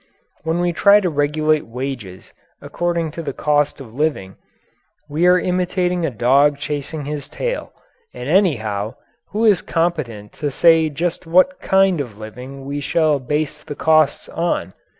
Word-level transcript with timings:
When 0.41 0.59
we 0.61 0.73
try 0.73 0.99
to 0.99 1.11
regulate 1.11 1.67
wages 1.67 2.33
according 2.59 3.11
to 3.11 3.21
the 3.21 3.33
cost 3.37 3.79
of 3.79 3.93
living, 3.93 4.35
we 5.07 5.27
are 5.27 5.37
imitating 5.37 6.07
a 6.07 6.09
dog 6.09 6.57
chasing 6.57 7.05
his 7.05 7.29
tail. 7.29 7.71
And, 8.11 8.27
anyhow, 8.27 8.95
who 9.27 9.45
is 9.45 9.61
competent 9.61 10.33
to 10.41 10.49
say 10.49 10.89
just 10.89 11.27
what 11.27 11.59
kind 11.59 12.01
of 12.01 12.17
living 12.17 12.65
we 12.65 12.81
shall 12.81 13.19
base 13.19 13.61
the 13.61 13.75
costs 13.75 14.27
on? 14.27 14.73